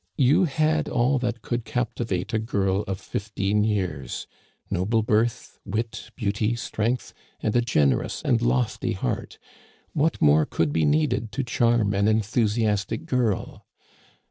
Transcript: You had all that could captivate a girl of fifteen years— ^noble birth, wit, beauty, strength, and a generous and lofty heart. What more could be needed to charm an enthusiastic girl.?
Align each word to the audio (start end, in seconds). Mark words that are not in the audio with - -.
You 0.17 0.45
had 0.45 0.89
all 0.89 1.19
that 1.19 1.43
could 1.43 1.63
captivate 1.63 2.33
a 2.33 2.39
girl 2.39 2.81
of 2.87 2.99
fifteen 2.99 3.63
years— 3.63 4.25
^noble 4.73 5.05
birth, 5.05 5.59
wit, 5.63 6.09
beauty, 6.15 6.55
strength, 6.55 7.13
and 7.39 7.55
a 7.55 7.61
generous 7.61 8.23
and 8.23 8.41
lofty 8.41 8.93
heart. 8.93 9.37
What 9.93 10.19
more 10.19 10.47
could 10.47 10.73
be 10.73 10.85
needed 10.85 11.31
to 11.33 11.43
charm 11.43 11.93
an 11.93 12.07
enthusiastic 12.07 13.05
girl.? 13.05 13.63